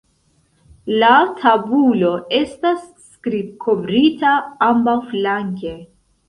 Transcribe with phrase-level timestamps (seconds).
[1.01, 1.09] La
[1.43, 4.33] tabulo estas skrib-kovrita
[4.71, 5.77] ambaŭflanke.